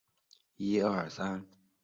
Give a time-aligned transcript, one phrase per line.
[0.03, 0.05] 英国
[0.89, 1.45] 组合城市